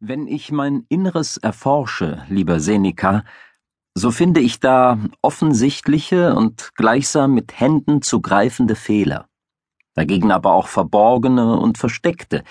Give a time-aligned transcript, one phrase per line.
[0.00, 3.24] Wenn ich mein Inneres erforsche, lieber Seneca,
[3.94, 9.28] so finde ich da offensichtliche und gleichsam mit Händen zu greifende Fehler,
[9.94, 12.44] dagegen aber auch verborgene und versteckte,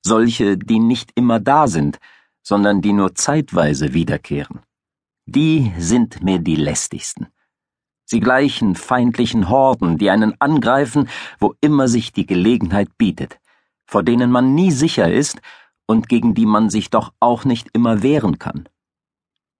[0.00, 1.98] solche, die nicht immer da sind,
[2.42, 4.60] sondern die nur zeitweise wiederkehren.
[5.26, 7.26] Die sind mir die lästigsten.
[8.06, 13.40] Sie gleichen feindlichen Horden, die einen angreifen, wo immer sich die Gelegenheit bietet,
[13.86, 15.42] vor denen man nie sicher ist
[15.86, 18.68] und gegen die man sich doch auch nicht immer wehren kann.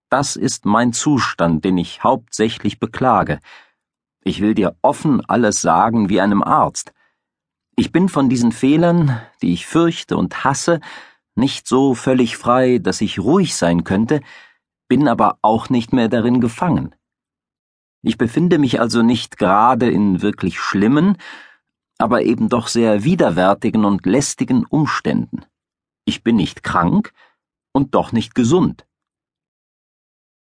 [0.09, 3.39] Das ist mein Zustand, den ich hauptsächlich beklage.
[4.23, 6.93] Ich will dir offen alles sagen wie einem Arzt.
[7.75, 10.79] Ich bin von diesen Fehlern, die ich fürchte und hasse,
[11.35, 14.21] nicht so völlig frei, dass ich ruhig sein könnte,
[14.87, 16.95] bin aber auch nicht mehr darin gefangen.
[18.01, 21.17] Ich befinde mich also nicht gerade in wirklich schlimmen,
[21.97, 25.45] aber eben doch sehr widerwärtigen und lästigen Umständen.
[26.05, 27.13] Ich bin nicht krank
[27.73, 28.85] und doch nicht gesund.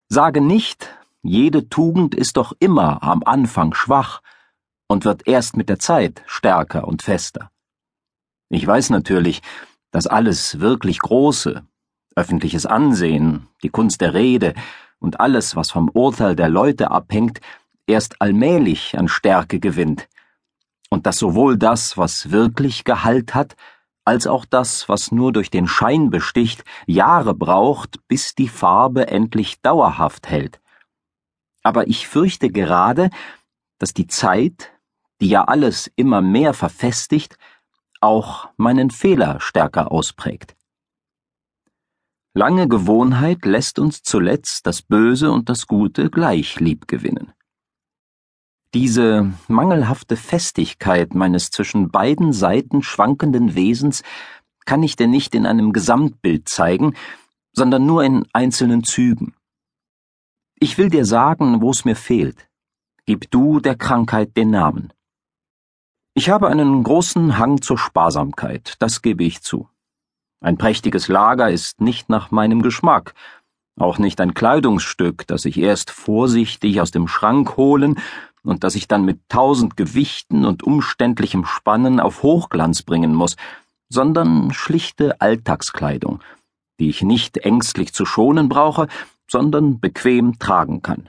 [0.08, 0.88] Sage nicht,
[1.22, 4.22] jede Tugend ist doch immer am Anfang schwach
[4.86, 7.50] und wird erst mit der Zeit stärker und fester.
[8.48, 9.42] Ich weiß natürlich,
[9.90, 11.66] dass alles wirklich Große,
[12.14, 14.54] öffentliches Ansehen, die Kunst der Rede
[15.00, 17.40] und alles, was vom Urteil der Leute abhängt,
[17.86, 20.08] erst allmählich an Stärke gewinnt,
[20.90, 23.56] und dass sowohl das, was wirklich Gehalt hat,
[24.08, 29.60] als auch das, was nur durch den Schein besticht, Jahre braucht, bis die Farbe endlich
[29.60, 30.62] dauerhaft hält.
[31.62, 33.10] Aber ich fürchte gerade,
[33.78, 34.72] dass die Zeit,
[35.20, 37.36] die ja alles immer mehr verfestigt,
[38.00, 40.56] auch meinen Fehler stärker ausprägt.
[42.32, 47.34] Lange Gewohnheit lässt uns zuletzt das Böse und das Gute gleich lieb gewinnen.
[48.78, 54.04] Diese mangelhafte Festigkeit meines zwischen beiden Seiten schwankenden Wesens
[54.66, 56.94] kann ich denn nicht in einem Gesamtbild zeigen,
[57.52, 59.34] sondern nur in einzelnen Zügen.
[60.60, 62.48] Ich will dir sagen, wo es mir fehlt.
[63.04, 64.92] Gib du der Krankheit den Namen.
[66.14, 69.68] Ich habe einen großen Hang zur Sparsamkeit, das gebe ich zu.
[70.40, 73.14] Ein prächtiges Lager ist nicht nach meinem Geschmack,
[73.76, 77.98] auch nicht ein Kleidungsstück, das ich erst vorsichtig aus dem Schrank holen
[78.42, 83.36] und das ich dann mit tausend Gewichten und umständlichem Spannen auf Hochglanz bringen muss,
[83.88, 86.20] sondern schlichte Alltagskleidung,
[86.78, 88.88] die ich nicht ängstlich zu schonen brauche,
[89.30, 91.08] sondern bequem tragen kann.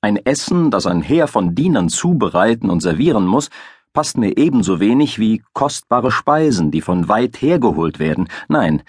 [0.00, 3.50] Ein Essen, das ein Heer von Dienern zubereiten und servieren muss,
[3.92, 8.28] passt mir ebenso wenig wie kostbare Speisen, die von weit hergeholt werden.
[8.46, 8.82] Nein,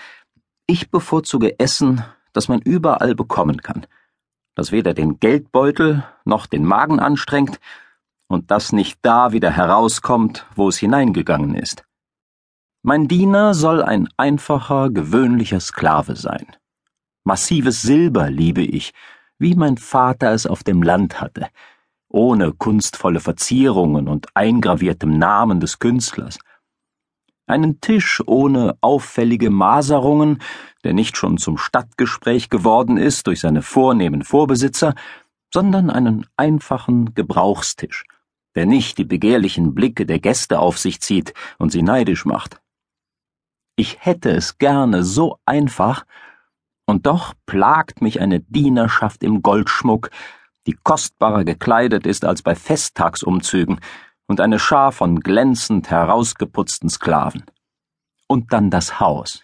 [0.67, 3.87] ich bevorzuge Essen, das man überall bekommen kann,
[4.55, 7.59] das weder den Geldbeutel noch den Magen anstrengt
[8.27, 11.83] und das nicht da wieder herauskommt, wo es hineingegangen ist.
[12.81, 16.47] Mein Diener soll ein einfacher, gewöhnlicher Sklave sein.
[17.23, 18.93] Massives Silber liebe ich,
[19.37, 21.47] wie mein Vater es auf dem Land hatte,
[22.07, 26.39] ohne kunstvolle Verzierungen und eingraviertem Namen des Künstlers
[27.49, 30.41] einen Tisch ohne auffällige Maserungen,
[30.83, 34.93] der nicht schon zum Stadtgespräch geworden ist durch seine vornehmen Vorbesitzer,
[35.53, 38.05] sondern einen einfachen Gebrauchstisch,
[38.55, 42.61] der nicht die begehrlichen Blicke der Gäste auf sich zieht und sie neidisch macht.
[43.75, 46.05] Ich hätte es gerne so einfach,
[46.85, 50.09] und doch plagt mich eine Dienerschaft im Goldschmuck,
[50.65, 53.79] die kostbarer gekleidet ist als bei Festtagsumzügen,
[54.29, 57.45] und eine Schar von glänzend herausgeputzten Sklaven.
[58.27, 59.43] Und dann das Haus.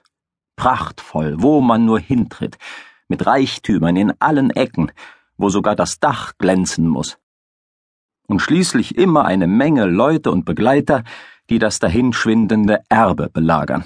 [0.57, 2.59] Prachtvoll, wo man nur hintritt,
[3.07, 4.91] mit Reichtümern in allen Ecken,
[5.37, 7.17] wo sogar das Dach glänzen muss.
[8.27, 11.03] Und schließlich immer eine Menge Leute und Begleiter,
[11.49, 13.85] die das dahinschwindende Erbe belagern.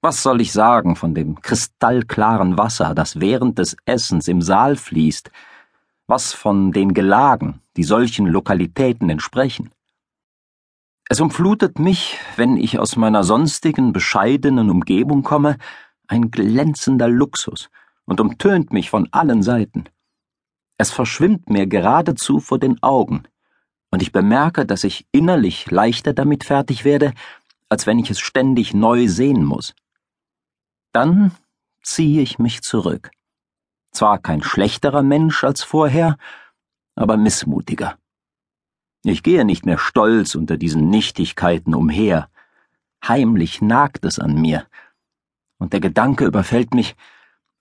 [0.00, 5.30] Was soll ich sagen von dem kristallklaren Wasser, das während des Essens im Saal fließt,
[6.06, 9.70] was von den Gelagen, die solchen Lokalitäten entsprechen.
[11.08, 15.58] Es umflutet mich, wenn ich aus meiner sonstigen bescheidenen Umgebung komme,
[16.06, 17.70] ein glänzender Luxus
[18.04, 19.84] und umtönt mich von allen Seiten.
[20.78, 23.24] Es verschwimmt mir geradezu vor den Augen,
[23.90, 27.12] und ich bemerke, dass ich innerlich leichter damit fertig werde,
[27.68, 29.74] als wenn ich es ständig neu sehen muss.
[30.92, 31.32] Dann
[31.82, 33.10] ziehe ich mich zurück
[33.92, 36.16] zwar kein schlechterer Mensch als vorher,
[36.94, 37.96] aber missmutiger.
[39.04, 42.28] Ich gehe nicht mehr stolz unter diesen Nichtigkeiten umher.
[43.06, 44.66] Heimlich nagt es an mir.
[45.58, 46.94] Und der Gedanke überfällt mich,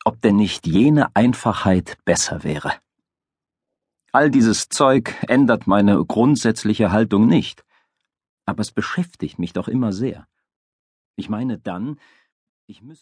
[0.05, 2.73] ob denn nicht jene Einfachheit besser wäre.
[4.11, 7.63] All dieses Zeug ändert meine grundsätzliche Haltung nicht.
[8.45, 10.27] Aber es beschäftigt mich doch immer sehr.
[11.15, 11.99] Ich meine dann,
[12.67, 12.99] ich müsse